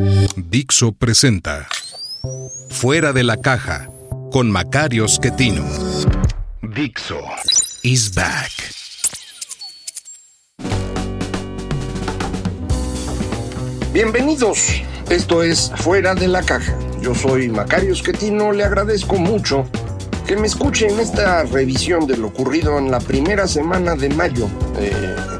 [0.00, 1.66] Dixo presenta
[2.70, 3.90] Fuera de la caja
[4.30, 5.64] con Macario Schettino.
[6.62, 7.18] Dixo
[7.82, 8.52] is back.
[13.92, 14.68] Bienvenidos,
[15.10, 16.78] esto es Fuera de la Caja.
[17.02, 19.68] Yo soy Macario Schettino, le agradezco mucho
[20.28, 24.48] que me escuche en esta revisión de lo ocurrido en la primera semana de mayo.
[24.78, 24.92] Eh,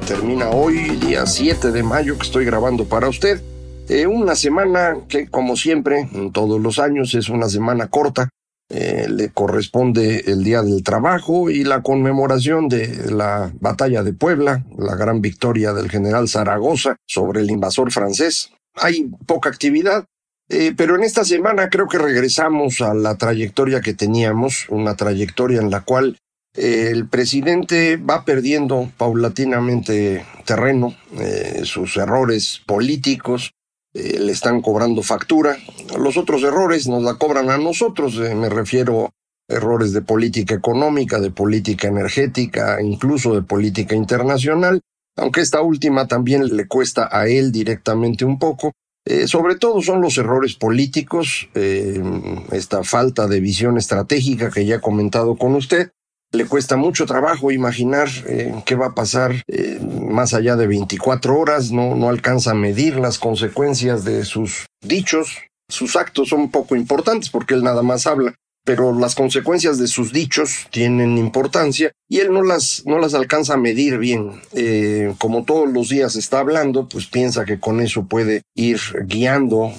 [0.04, 3.40] termina hoy, día 7 de mayo, que estoy grabando para usted.
[3.88, 8.28] Eh, una semana que, como siempre, en todos los años, es una semana corta.
[8.70, 14.62] Eh, le corresponde el Día del Trabajo y la conmemoración de la Batalla de Puebla,
[14.76, 18.50] la gran victoria del general Zaragoza sobre el invasor francés.
[18.74, 20.04] Hay poca actividad,
[20.50, 25.62] eh, pero en esta semana creo que regresamos a la trayectoria que teníamos, una trayectoria
[25.62, 26.18] en la cual
[26.54, 30.94] el presidente va perdiendo paulatinamente terreno,
[31.62, 33.52] sus errores políticos
[33.98, 35.56] eh, le están cobrando factura.
[35.98, 39.10] Los otros errores nos la cobran a nosotros, eh, me refiero a
[39.48, 44.80] errores de política económica, de política energética, incluso de política internacional,
[45.16, 48.72] aunque esta última también le cuesta a él directamente un poco.
[49.04, 51.48] Eh, sobre todo son los errores políticos,
[52.52, 55.90] esta falta de visión estratégica que ya he comentado con usted.
[56.30, 61.34] Le cuesta mucho trabajo imaginar eh, qué va a pasar eh, más allá de 24
[61.38, 65.38] horas, no, no alcanza a medir las consecuencias de sus dichos.
[65.70, 70.12] Sus actos son poco importantes porque él nada más habla, pero las consecuencias de sus
[70.12, 74.42] dichos tienen importancia y él no las, no las alcanza a medir bien.
[74.52, 79.72] Eh, como todos los días está hablando, pues piensa que con eso puede ir guiando,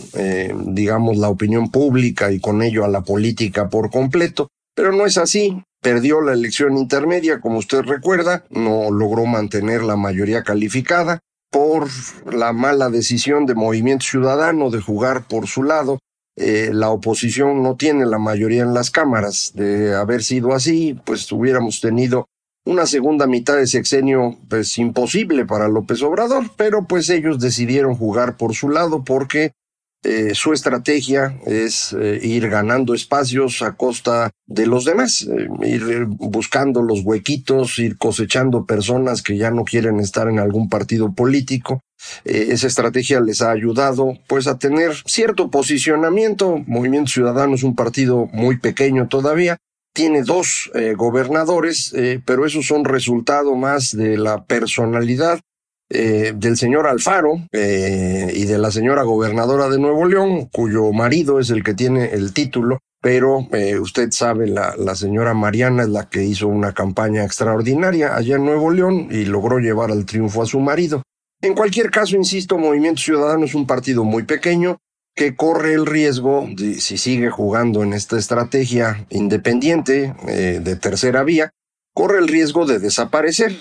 [0.65, 4.47] digamos, la opinión pública y con ello a la política por completo.
[4.75, 5.61] Pero no es así.
[5.81, 11.19] Perdió la elección intermedia, como usted recuerda, no logró mantener la mayoría calificada
[11.51, 11.87] por
[12.31, 15.99] la mala decisión de Movimiento Ciudadano de jugar por su lado.
[16.35, 19.53] Eh, la oposición no tiene la mayoría en las cámaras.
[19.55, 22.25] De haber sido así, pues hubiéramos tenido
[22.65, 28.37] una segunda mitad de sexenio pues imposible para López Obrador, pero pues ellos decidieron jugar
[28.37, 29.53] por su lado porque
[30.01, 36.05] eh, su estrategia es eh, ir ganando espacios a costa de los demás, eh, ir
[36.05, 41.81] buscando los huequitos, ir cosechando personas que ya no quieren estar en algún partido político.
[42.23, 46.63] Esa estrategia les ha ayudado pues a tener cierto posicionamiento.
[46.65, 49.57] Movimiento Ciudadano es un partido muy pequeño todavía.
[49.93, 51.93] Tiene dos gobernadores,
[52.23, 55.41] pero esos son resultado más de la personalidad
[55.89, 61.39] eh, del señor Alfaro eh, y de la señora gobernadora de Nuevo León, cuyo marido
[61.39, 66.09] es el que tiene el título, pero eh, usted sabe, la, señora Mariana es la
[66.09, 70.45] que hizo una campaña extraordinaria allá en Nuevo León y logró llevar al triunfo a
[70.45, 71.01] su marido.
[71.41, 74.77] En cualquier caso, insisto, Movimiento Ciudadano es un partido muy pequeño
[75.15, 81.51] que corre el riesgo, si sigue jugando en esta estrategia independiente eh, de tercera vía,
[81.93, 83.53] corre el riesgo de desaparecer.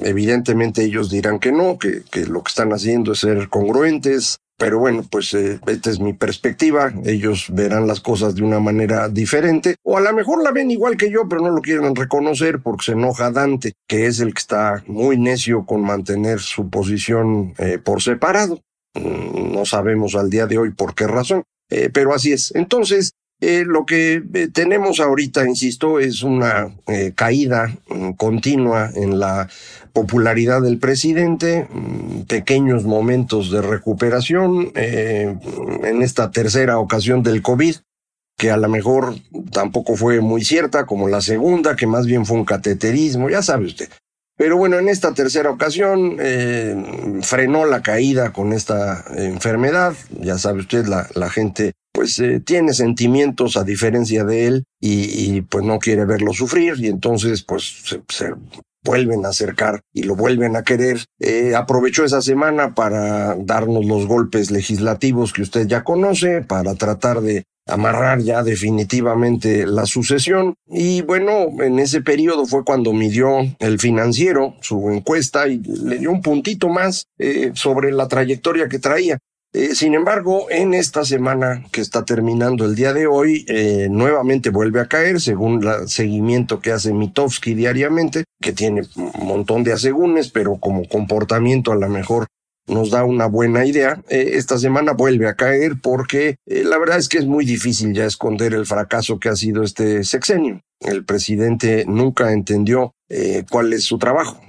[0.00, 4.78] Evidentemente ellos dirán que no, que, que lo que están haciendo es ser congruentes, pero
[4.78, 9.76] bueno, pues eh, esta es mi perspectiva, ellos verán las cosas de una manera diferente,
[9.82, 12.86] o a lo mejor la ven igual que yo, pero no lo quieren reconocer porque
[12.86, 17.78] se enoja Dante, que es el que está muy necio con mantener su posición eh,
[17.82, 18.60] por separado.
[18.94, 22.54] Mm, No sabemos al día de hoy por qué razón, eh, pero así es.
[22.54, 23.12] Entonces,
[23.46, 29.50] eh, lo que eh, tenemos ahorita, insisto, es una eh, caída mm, continua en la
[29.92, 37.76] popularidad del presidente, mm, pequeños momentos de recuperación en esta tercera ocasión del COVID,
[38.38, 39.14] que a lo mejor
[39.52, 43.66] tampoco fue muy cierta, como la segunda, que más bien fue un cateterismo, ya sabe
[43.66, 43.90] usted.
[44.38, 46.16] Pero bueno, en esta tercera ocasión
[47.22, 49.94] frenó la caída con esta enfermedad.
[50.20, 55.64] Ya sabe usted, la gente pues eh, tiene sentimientos a diferencia de él y, pues
[55.64, 58.34] no quiere verlo sufrir y entonces pues se, se
[58.84, 61.04] vuelven a acercar y lo vuelven a querer.
[61.20, 67.20] Eh, aprovechó esa semana para darnos los golpes legislativos que usted ya conoce, para tratar
[67.22, 70.54] de amarrar ya definitivamente la sucesión.
[70.66, 76.10] Y bueno, en ese periodo fue cuando midió el financiero su encuesta y le dio
[76.10, 79.18] un puntito más eh, sobre la trayectoria que traía.
[79.56, 84.50] Eh, sin embargo, en esta semana que está terminando el día de hoy, eh, nuevamente
[84.50, 89.72] vuelve a caer, según el seguimiento que hace Mitofsky diariamente, que tiene un montón de
[89.72, 92.26] asegúnes, pero como comportamiento a lo mejor
[92.66, 94.02] nos da una buena idea.
[94.08, 98.06] Eh, esta semana vuelve a caer porque la verdad es que es muy difícil ya
[98.06, 100.62] esconder el fracaso que ha sido este sexenio.
[100.80, 102.92] El presidente nunca entendió
[103.48, 104.40] cuál es su trabajo.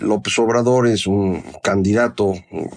[0.00, 2.34] López Obrador es un candidato,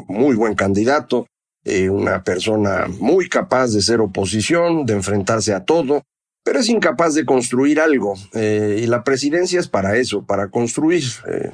[0.08, 1.28] muy buen candidato,
[1.66, 6.04] eh, una persona muy capaz de ser oposición, de enfrentarse a todo,
[6.44, 8.16] pero es incapaz de construir algo.
[8.34, 11.52] Eh, y la presidencia es para eso, para construir eh,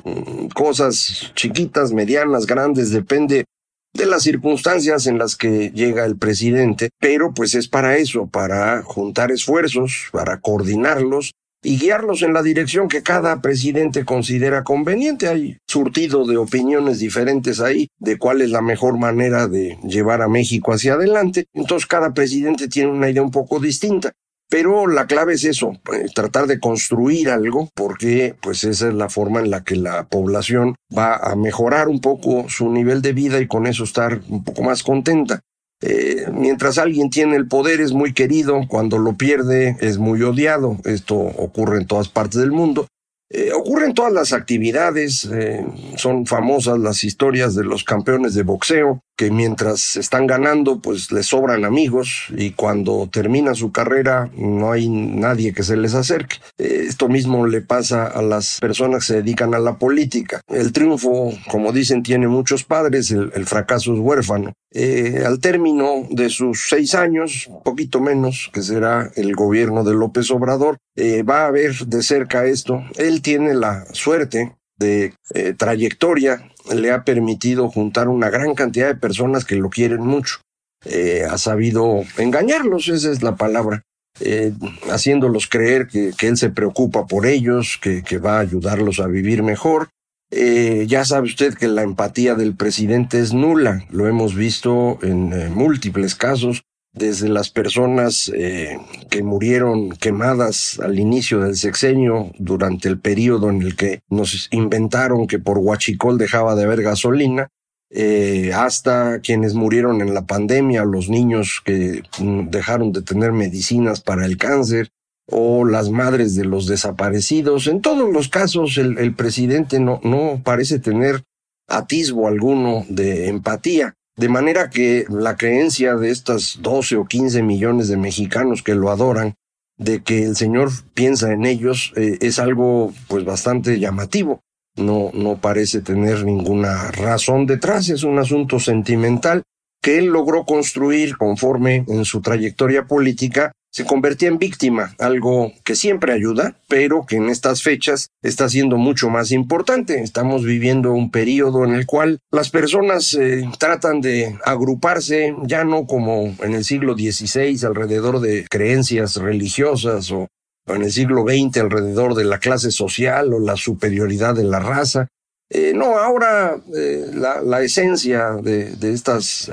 [0.55, 3.45] cosas chiquitas, medianas, grandes, depende
[3.93, 8.81] de las circunstancias en las que llega el presidente, pero pues es para eso, para
[8.83, 11.31] juntar esfuerzos, para coordinarlos
[11.63, 15.27] y guiarlos en la dirección que cada presidente considera conveniente.
[15.27, 20.29] Hay surtido de opiniones diferentes ahí de cuál es la mejor manera de llevar a
[20.29, 21.45] México hacia adelante.
[21.53, 24.11] Entonces cada presidente tiene una idea un poco distinta.
[24.51, 29.07] Pero la clave es eso, eh, tratar de construir algo, porque pues esa es la
[29.07, 33.39] forma en la que la población va a mejorar un poco su nivel de vida
[33.39, 35.41] y con eso estar un poco más contenta.
[35.81, 40.77] Eh, mientras alguien tiene el poder es muy querido, cuando lo pierde es muy odiado.
[40.85, 42.87] Esto ocurre en todas partes del mundo.
[43.31, 45.63] Eh, ocurre en todas las actividades, eh,
[45.97, 51.27] son famosas las historias de los campeones de boxeo, que mientras están ganando, pues les
[51.27, 56.37] sobran amigos y cuando termina su carrera no hay nadie que se les acerque.
[56.57, 60.41] Eh, esto mismo le pasa a las personas que se dedican a la política.
[60.47, 64.53] El triunfo, como dicen, tiene muchos padres, el, fracaso es huérfano.
[64.71, 70.29] Eh, al término de sus seis años, poquito menos, que será el gobierno de López
[70.31, 72.83] Obrador, eh, va a ver de cerca esto.
[72.97, 75.13] Él tiene la suerte de
[75.57, 80.37] trayectoria le ha permitido juntar una gran cantidad de personas que lo quieren mucho.
[80.85, 83.83] Eh, ha sabido engañarlos, esa es la palabra,
[84.19, 84.53] eh,
[84.89, 89.89] haciéndolos creer que, él se preocupa por ellos, que, va a ayudarlos a vivir mejor.
[90.31, 95.53] Eh, ya sabe usted que la empatía del presidente es nula, lo hemos visto en
[95.53, 98.77] múltiples casos desde las personas eh,
[99.09, 105.27] que murieron quemadas al inicio del sexenio durante el periodo en el que nos inventaron
[105.27, 107.49] que por Huachicol dejaba de haber gasolina,
[107.91, 114.01] eh, hasta quienes murieron en la pandemia, los niños que mm, dejaron de tener medicinas
[114.01, 114.89] para el cáncer,
[115.31, 117.67] o las madres de los desaparecidos.
[117.67, 121.23] En todos los casos el, presidente no, no parece tener
[121.67, 123.93] atisbo alguno de empatía.
[124.17, 128.89] De manera que la creencia de estas 12 o 15 millones de mexicanos que lo
[128.89, 129.35] adoran,
[129.77, 134.41] de que el Señor piensa en ellos, eh, es algo pues bastante llamativo.
[134.75, 139.43] No, no parece tener ninguna razón detrás, es un asunto sentimental
[139.81, 145.75] que él logró construir conforme en su trayectoria política se convertía en víctima, algo que
[145.75, 150.01] siempre ayuda, pero que en estas fechas está siendo mucho más importante.
[150.01, 155.85] Estamos viviendo un periodo en el cual las personas eh, tratan de agruparse ya no
[155.85, 160.27] como en el siglo XVI alrededor de creencias religiosas o
[160.67, 165.07] en el siglo XX alrededor de la clase social o la superioridad de la raza.
[165.51, 169.51] Eh, no, ahora eh, la, esencia de, estas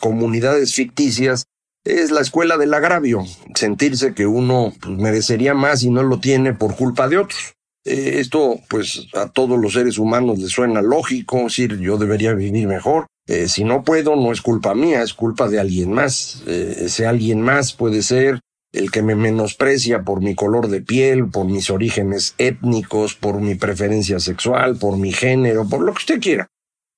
[0.00, 1.44] comunidades ficticias
[1.88, 6.52] es la escuela del agravio, sentirse que uno pues, merecería más y no lo tiene
[6.52, 7.54] por culpa de otros.
[7.84, 12.66] Eh, esto, pues, a todos los seres humanos les suena lógico, decir, yo debería vivir
[12.66, 13.06] mejor.
[13.26, 16.42] Eh, si no puedo, no es culpa mía, es culpa de alguien más.
[16.46, 18.40] Eh, ese alguien más puede ser
[18.72, 23.54] el que me menosprecia por mi color de piel, por mis orígenes étnicos, por mi
[23.54, 26.48] preferencia sexual, por mi género, por lo que usted quiera.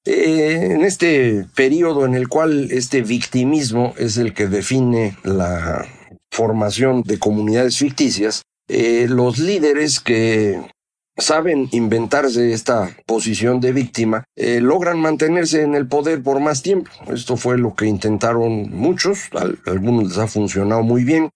[0.06, 5.86] Eh, en este periodo en el cual este victimismo es el que define la
[6.30, 10.60] formación de comunidades ficticias, eh, los líderes que
[11.18, 16.90] saben inventarse esta posición de víctima, eh, logran mantenerse en el poder por más tiempo.
[17.12, 19.28] Esto fue lo que intentaron muchos,
[19.66, 21.28] algunos les ha funcionado muy bien.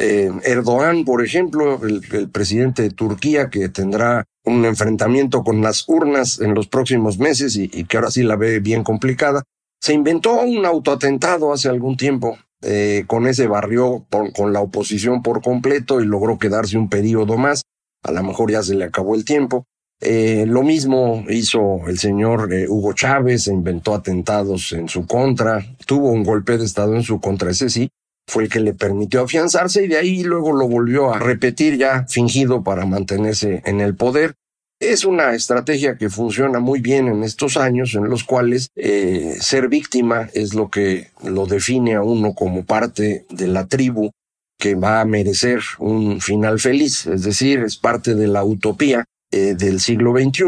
[0.00, 6.54] Erdogan, por ejemplo, el, presidente de Turquía, que tendrá un enfrentamiento con las urnas en
[6.54, 9.42] los próximos meses y, que ahora sí la ve bien complicada.
[9.80, 12.38] Se inventó un autoatentado hace algún tiempo.
[12.62, 17.62] Eh, con ese barrio con la oposición por completo y logró quedarse un periodo más.
[18.02, 19.64] A lo mejor ya se le acabó el tiempo.
[20.00, 25.62] Eh, lo mismo hizo el señor eh, Hugo Chávez, se inventó atentados en su contra,
[25.84, 27.90] tuvo un golpe de Estado en su contra, ese sí,
[28.30, 32.06] fue el que le permitió afianzarse y de ahí luego lo volvió a repetir ya
[32.08, 34.34] fingido para mantenerse en el poder.
[34.78, 39.68] Es una estrategia que funciona muy bien en estos años en los cuales eh, ser
[39.68, 44.10] víctima es lo que lo define a uno como parte de la tribu
[44.58, 49.54] que va a merecer un final feliz, es decir, es parte de la utopía eh,
[49.58, 50.44] del siglo XXI.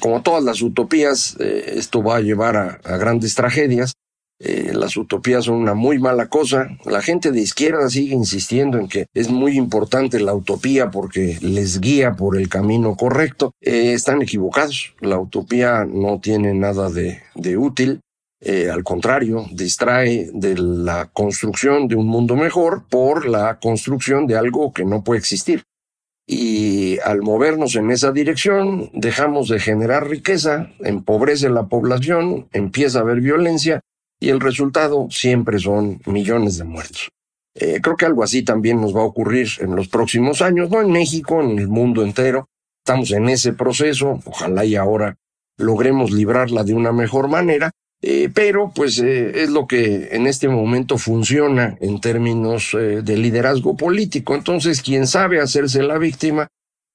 [0.00, 3.92] Como todas las utopías, eh, esto va a llevar a grandes tragedias,
[4.40, 6.68] eh, las utopías son una muy mala cosa.
[6.84, 11.80] La gente de izquierda sigue insistiendo en que es muy importante la utopía porque les
[11.80, 13.52] guía por el camino correcto.
[13.60, 14.94] Eh, están equivocados.
[15.00, 17.22] La utopía no tiene nada de,
[17.56, 18.00] útil.
[18.40, 24.36] Eh, al contrario, distrae de la construcción de un mundo mejor por la construcción de
[24.36, 25.62] algo que no puede existir.
[26.26, 33.02] Y al movernos en esa dirección, dejamos de generar riqueza, empobrece la población, empieza a
[33.02, 33.80] haber violencia
[34.24, 37.10] y el resultado siempre son millones de muertos.
[37.54, 40.80] Eh, creo que algo así también nos va a ocurrir en los próximos años, no
[40.80, 42.48] en México, en el mundo entero.
[42.82, 45.16] Estamos en ese proceso, ojalá y ahora
[45.58, 50.48] logremos librarla de una mejor manera, eh, pero pues eh, es lo que en este
[50.48, 54.34] momento funciona en términos de liderazgo político.
[54.34, 56.48] Entonces, quien sabe hacerse la víctima,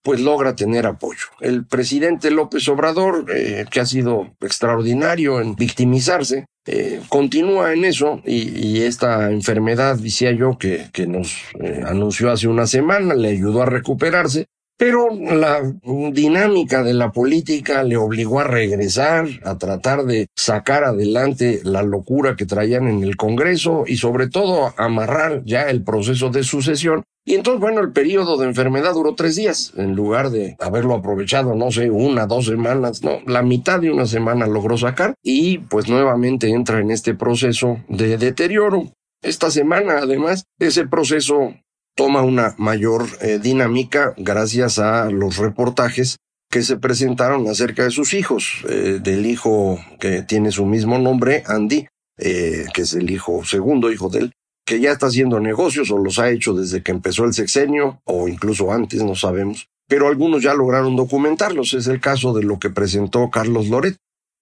[0.03, 1.25] pues logra tener apoyo.
[1.41, 3.25] El presidente López Obrador,
[3.69, 10.57] que ha sido extraordinario en victimizarse, eh, continúa en eso y, esta enfermedad, decía yo,
[10.57, 14.47] que, que nos eh, anunció hace una semana, le ayudó a recuperarse,
[14.79, 21.59] pero la dinámica de la política le obligó a regresar, a tratar de sacar adelante
[21.65, 26.43] la locura que traían en el Congreso y sobre todo amarrar ya el proceso de
[26.43, 27.03] sucesión.
[27.25, 31.55] Y entonces, bueno, el periodo de enfermedad duró tres días, en lugar de haberlo aprovechado,
[31.55, 35.89] no sé, una, dos semanas, no, la mitad de una semana logró sacar y pues
[35.89, 38.93] nuevamente entra en este proceso de deterioro.
[39.21, 41.53] Esta semana, además, ese proceso
[41.99, 46.15] toma una mayor eh, dinámica gracias a los reportajes
[46.49, 51.43] que se presentaron acerca de sus hijos, eh, del hijo que tiene su mismo nombre,
[51.45, 51.87] Andy,
[52.17, 54.31] eh, que es el hijo segundo hijo de él,
[54.65, 58.29] que ya está haciendo negocios o los ha hecho desde que empezó el sexenio o
[58.29, 61.73] incluso antes, no sabemos, pero algunos ya lograron documentarlos.
[61.73, 63.97] Es el caso de lo que presentó Carlos Loret,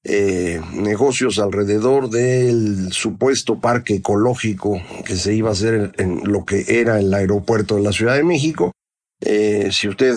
[0.10, 6.64] eh, negocios alrededor del supuesto parque ecológico que se iba a hacer en, lo que
[6.66, 8.72] era el aeropuerto de la Ciudad de México.
[9.20, 10.16] Eh, si usted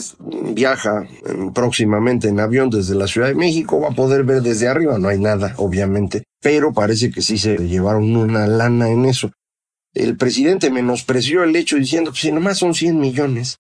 [0.55, 4.69] viaja mm, próximamente en avión desde la Ciudad de México, va a poder ver desde
[4.69, 9.33] arriba, no hay nada, obviamente, pero parece que sí se llevaron una lana en eso.
[9.93, 13.57] El presidente menospreció el hecho diciendo, pues si nomás son 100 millones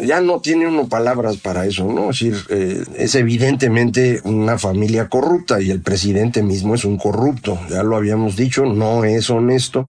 [0.00, 2.10] ya no tiene uno palabras para eso, ¿no?
[2.10, 7.58] Es decir, eh, es evidentemente una familia corrupta y el presidente mismo es un corrupto,
[7.68, 9.86] ya lo habíamos dicho, no es honesto,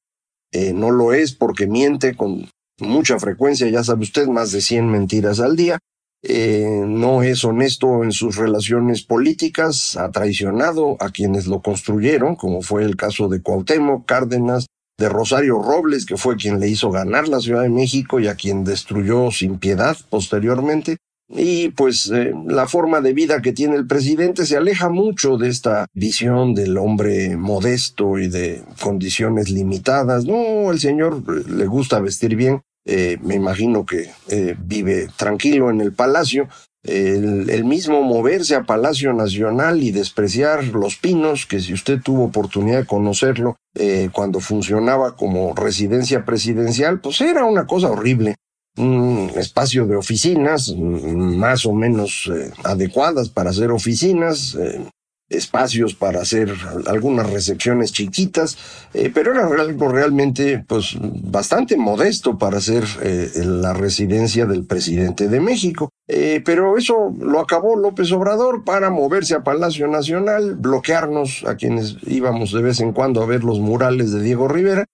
[0.51, 2.49] eh, no lo es porque miente con
[2.79, 5.77] mucha frecuencia, ya sabe usted, más de 100 mentiras al día,
[6.23, 12.61] eh, no es honesto en sus relaciones políticas, ha traicionado a quienes lo construyeron, como
[12.61, 14.65] fue el caso de Cuauhtémoc, Cárdenas,
[14.99, 18.35] de Rosario Robles, que fue quien le hizo ganar la Ciudad de México y a
[18.35, 20.97] quien destruyó sin piedad posteriormente.
[21.31, 25.49] Y pues eh, la forma de vida que tiene el presidente se aleja mucho de
[25.49, 30.25] esta visión del hombre modesto y de condiciones limitadas.
[30.25, 32.61] No, el señor eh, le gusta vestir bien.
[32.85, 34.09] Eh, me imagino que
[34.65, 36.47] vive tranquilo en el palacio,
[36.83, 42.79] el, mismo moverse a Palacio Nacional y despreciar Los Pinos, que si usted tuvo oportunidad
[42.79, 48.35] de conocerlo eh, cuando funcionaba como residencia presidencial, pues era una cosa horrible.
[48.77, 54.81] Un espacio de oficinas mm, más o menos eh, adecuadas para hacer oficinas, eh,
[55.27, 56.51] espacios para hacer
[56.87, 58.57] algunas recepciones chiquitas,
[59.13, 62.83] pero era algo realmente pues bastante modesto para ser
[63.35, 65.91] la residencia del presidente de México.
[66.11, 71.97] Eh, pero eso lo acabó López Obrador para moverse a Palacio Nacional, bloquearnos a quienes
[72.07, 74.85] íbamos de vez en cuando a ver los murales de Diego Rivera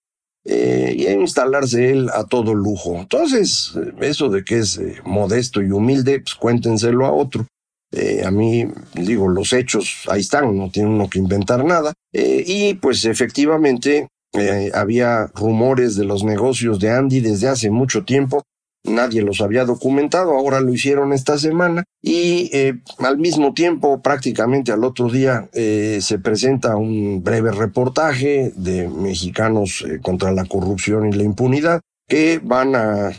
[0.44, 2.96] y a instalarse él a todo lujo.
[3.00, 7.46] Entonces, eso de que es modesto y humilde, pues cuéntenselo a otro.
[7.92, 11.92] Eh, a mí, digo, los hechos ahí están, no tiene uno que inventar nada.
[12.12, 18.04] Eh, y pues efectivamente eh, había rumores de los negocios de Andy desde hace mucho
[18.04, 18.42] tiempo.
[18.86, 22.50] Nadie los había documentado, ahora lo hicieron esta semana y
[22.98, 30.32] al mismo tiempo, prácticamente al otro día, se presenta un breve reportaje de mexicanos contra
[30.32, 33.10] la corrupción y la impunidad que van a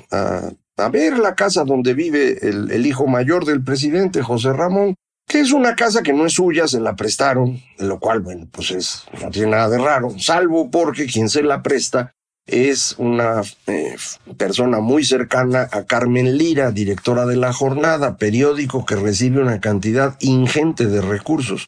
[0.78, 4.96] a ver la casa donde vive el, hijo mayor del presidente, José Ramón,
[5.28, 8.72] que es una casa que no es suya, se la prestaron, lo cual, bueno, pues
[8.72, 12.14] es, no tiene nada de raro, salvo porque quien se la presta
[12.48, 13.96] es una eh,
[14.38, 20.16] persona muy cercana a Carmen Lira, directora de La Jornada, periódico que recibe una cantidad
[20.22, 21.68] ingente de recursos.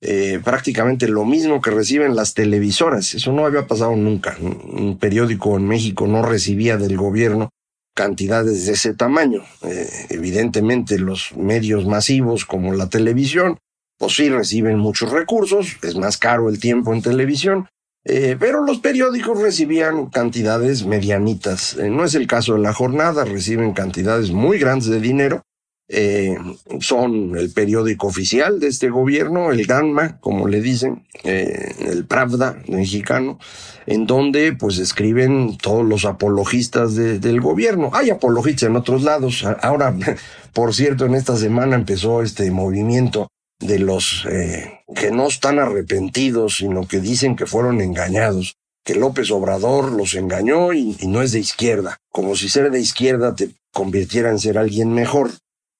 [0.00, 3.14] Eh, prácticamente lo mismo que reciben las televisoras.
[3.14, 4.36] Eso no había pasado nunca.
[4.40, 7.50] Un periódico en México no recibía del gobierno
[7.94, 9.42] cantidades de ese tamaño.
[9.62, 13.58] Eh, evidentemente los medios masivos como la televisión,
[13.98, 17.68] pues sí reciben muchos recursos, es más caro el tiempo en televisión,
[18.04, 21.76] eh, pero los periódicos recibían cantidades medianitas.
[21.78, 25.42] Eh, no es el caso de la jornada, reciben cantidades muy grandes de dinero.
[25.88, 26.36] Eh,
[26.80, 33.38] son el periódico oficial de este gobierno, el GANMA, como le dicen, el Pravda mexicano,
[33.86, 37.90] en donde pues escriben todos los apologistas del gobierno.
[37.92, 39.44] Hay apologistas en otros lados.
[39.60, 39.94] Ahora,
[40.54, 43.28] por cierto, en esta semana empezó este movimiento
[43.60, 49.30] de los eh, que no están arrepentidos, sino que dicen que fueron engañados, que López
[49.30, 54.30] Obrador los engañó y, no es de izquierda, como si ser de izquierda te convirtiera
[54.30, 55.30] en ser alguien mejor.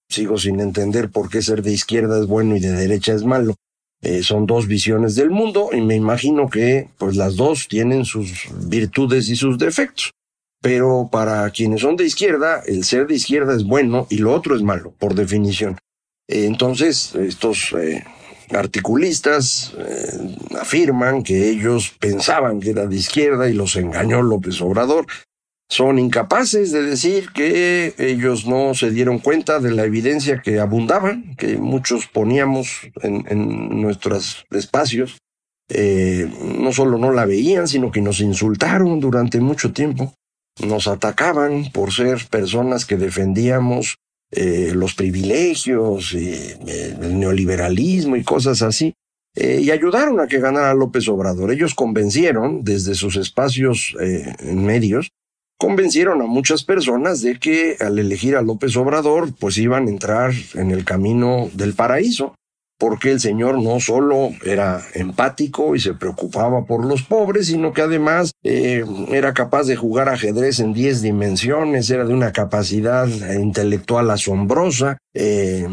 [0.08, 3.54] Sigo sin entender por qué ser de izquierda es bueno y de derecha es malo.
[4.02, 8.48] Eh, son dos visiones del mundo y me imagino que pues las dos tienen sus
[8.66, 10.12] virtudes y sus defectos.
[10.60, 14.56] Pero para quienes son de izquierda, el ser de izquierda es bueno y lo otro
[14.56, 15.78] es malo, por definición.
[16.28, 18.04] Entonces, estos eh,
[18.50, 25.06] articulistas eh, afirman que ellos pensaban que era de izquierda y los engañó López Obrador.
[25.70, 31.16] Son incapaces de decir que ellos no se dieron cuenta de la evidencia que abundaba,
[31.38, 35.18] que muchos poníamos en, nuestros espacios.
[35.70, 40.12] Eh, no solo no la veían, sino que nos insultaron durante mucho tiempo.
[40.64, 43.96] Nos atacaban por ser personas que defendíamos
[44.36, 46.56] eh, los privilegios, eh,
[47.00, 48.94] el neoliberalismo y cosas así,
[49.36, 51.50] eh, y ayudaron a que ganara López Obrador.
[51.50, 55.10] Ellos convencieron desde sus espacios en medios,
[55.58, 60.32] convencieron a muchas personas de que al elegir a López Obrador, pues iban a entrar
[60.54, 62.34] en el camino del paraíso
[62.84, 67.80] porque el Señor no solo era empático y se preocupaba por los pobres, sino que
[67.80, 73.08] además eh, era capaz de jugar ajedrez en 10 dimensiones, era de una capacidad
[73.40, 75.66] intelectual asombrosa, eh,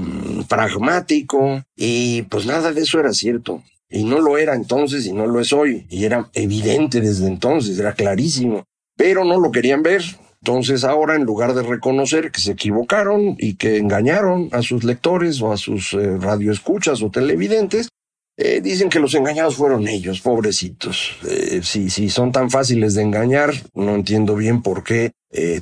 [0.47, 3.61] pragmático, y pues nada de eso era cierto.
[3.89, 7.77] Y no lo era entonces y no lo es hoy, y era evidente desde entonces,
[7.77, 8.63] era clarísimo,
[8.95, 10.01] pero no lo querían ver,
[10.43, 15.39] entonces ahora, en lugar de reconocer que se equivocaron y que engañaron a sus lectores
[15.41, 17.89] o a sus eh, radioescuchas o televidentes,
[18.37, 21.11] eh, dicen que los engañados fueron ellos, pobrecitos.
[21.29, 25.11] Eh, si, si son tan fáciles de engañar, no entiendo bien por qué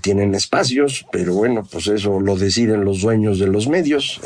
[0.01, 4.19] tienen espacios, pero bueno, pues eso lo deciden los dueños de los medios.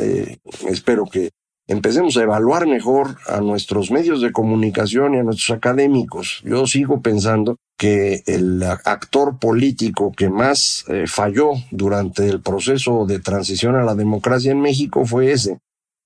[0.70, 1.32] espero que
[1.68, 6.42] empecemos a evaluar mejor a nuestros medios de comunicación y a nuestros académicos.
[6.46, 13.20] Yo sigo pensando que el actor político que más eh, falló durante el proceso de
[13.20, 15.60] transición a la democracia en México fue ese,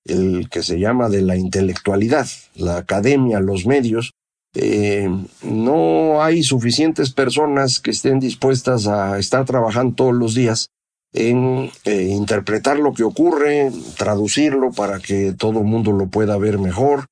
[0.06, 4.14] el que se llama de la intelectualidad, la academia, los medios.
[4.56, 5.10] Eh,
[5.44, 10.70] no hay suficientes personas que estén dispuestas a estar trabajando todos los días
[11.14, 16.60] en eh, interpretar lo que ocurre, traducirlo para que todo el mundo lo pueda ver
[16.60, 17.06] mejor,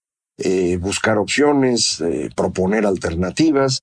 [0.79, 2.03] buscar opciones,
[2.35, 3.79] proponer alternativas.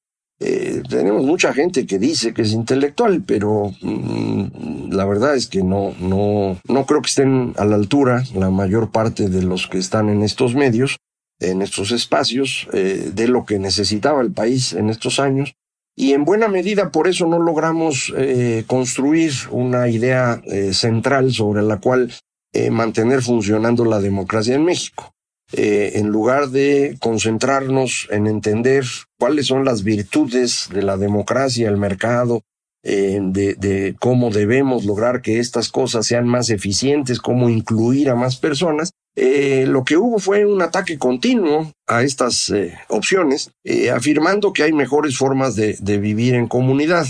[0.88, 5.94] Tenemos mucha gente que dice que es intelectual, pero mm, la verdad es que no,
[6.00, 10.08] no, no creo que estén a la altura la mayor parte de los que están
[10.08, 10.98] en estos medios,
[11.40, 15.54] en estos espacios, de lo que necesitaba el país en estos años
[15.94, 21.62] y en buena medida por eso no logramos eh, construir una idea eh, central sobre
[21.62, 22.12] la cual
[22.54, 25.11] eh, mantener funcionando la democracia en México.
[25.52, 28.84] En lugar de concentrarnos en entender
[29.18, 32.42] cuáles son las virtudes de la democracia, el mercado,
[32.82, 38.36] de, de, cómo debemos lograr que estas cosas sean más eficientes, cómo incluir a más
[38.36, 44.54] personas, eh, lo que hubo fue un ataque continuo a estas eh, opciones, eh, afirmando
[44.54, 47.06] que hay mejores formas de, vivir en comunidad,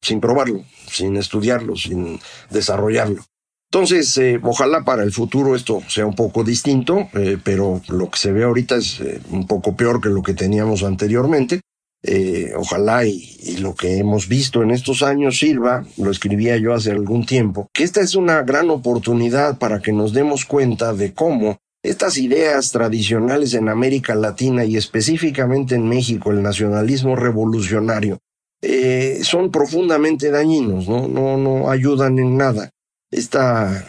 [0.00, 2.18] sin probarlo, sin estudiarlo, sin
[2.50, 3.22] desarrollarlo.
[3.70, 7.08] Entonces, ojalá para el futuro esto sea un poco distinto,
[7.44, 11.60] pero lo que se ve ahorita es un poco peor que lo que teníamos anteriormente.
[12.02, 16.92] Eh, ojalá y, lo que hemos visto en estos años sirva, lo escribía yo hace
[16.92, 21.58] algún tiempo, que esta es una gran oportunidad para que nos demos cuenta de cómo
[21.82, 28.18] estas ideas tradicionales en América Latina y específicamente en México, el nacionalismo revolucionario,
[28.62, 31.08] eh, son profundamente dañinos, ¿no?
[31.08, 32.70] No, no ayudan en nada.
[33.10, 33.38] Este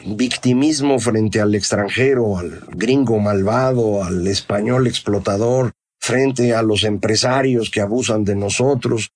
[0.05, 7.82] victimismo frente al extranjero, al gringo malvado, al español explotador, frente a los empresarios que
[7.82, 9.10] abusan de nosotros.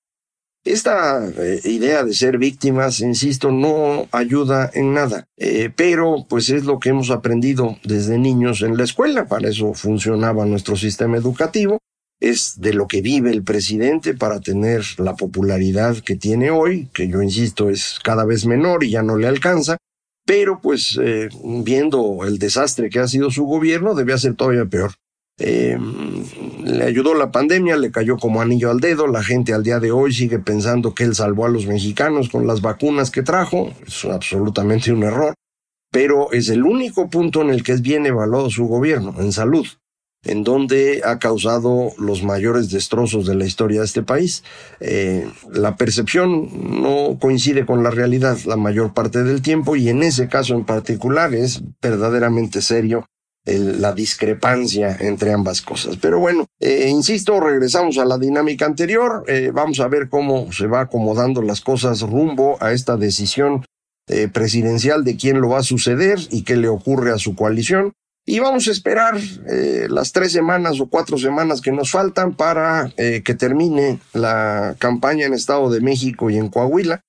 [0.62, 6.64] Esta eh, idea de ser víctimas, insisto, no ayuda en nada, eh, pero pues es
[6.64, 11.78] lo que hemos aprendido desde niños en la escuela, para eso funcionaba nuestro sistema educativo,
[12.20, 17.08] es de lo que vive el presidente para tener la popularidad que tiene hoy, que
[17.08, 19.76] yo insisto es cada vez menor y ya no le alcanza,
[20.24, 21.28] pero pues eh,
[21.64, 24.92] viendo el desastre que ha sido su gobierno, debe ser todavía peor.
[25.38, 25.76] Eh,
[26.62, 29.90] le ayudó la pandemia, le cayó como anillo al dedo, la gente al día de
[29.90, 34.04] hoy sigue pensando que él salvó a los mexicanos con las vacunas que trajo, es
[34.04, 35.34] absolutamente un error,
[35.90, 39.66] pero es el único punto en el que es bien evaluado su gobierno, en salud,
[40.24, 44.42] en donde ha causado los mayores destrozos de la historia de este país.
[44.80, 50.02] Eh, la percepción no coincide con la realidad la mayor parte del tiempo y en
[50.02, 53.06] ese caso en particular es verdaderamente serio
[53.46, 55.98] la discrepancia entre ambas cosas.
[56.00, 60.66] Pero bueno, eh, insisto, regresamos a la dinámica anterior, eh, vamos a ver cómo se
[60.66, 63.64] va acomodando las cosas rumbo a esta decisión
[64.34, 67.94] presidencial de quién lo va a suceder y qué le ocurre a su coalición.
[68.26, 69.20] Y vamos a esperar
[69.88, 75.34] las tres semanas o cuatro semanas que nos faltan para que termine la campaña en
[75.34, 77.02] Estado de México y en Coahuila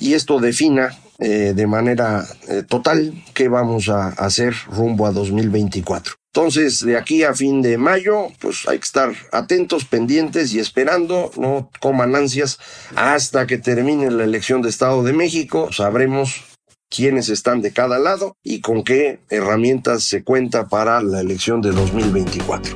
[0.00, 6.14] y esto defina eh, de manera eh, total qué vamos a hacer rumbo a 2024.
[6.32, 11.30] Entonces, de aquí a fin de mayo, pues hay que estar atentos, pendientes y esperando,
[11.36, 12.58] no coman ansias,
[12.94, 16.44] hasta que termine la elección de Estado de México, sabremos
[16.90, 21.70] quiénes están de cada lado y con qué herramientas se cuenta para la elección de
[21.70, 22.74] 2024.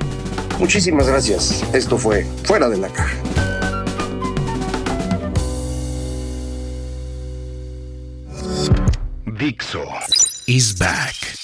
[0.58, 1.62] Muchísimas gracias.
[1.74, 3.18] Esto fue Fuera de la Caja.
[9.36, 9.84] Dixo
[10.46, 11.43] is back.